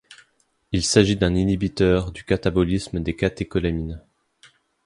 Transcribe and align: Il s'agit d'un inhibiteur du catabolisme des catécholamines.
Il 0.71 0.83
s'agit 0.83 1.15
d'un 1.15 1.35
inhibiteur 1.35 2.11
du 2.11 2.23
catabolisme 2.23 3.01
des 3.01 3.15
catécholamines. 3.15 4.01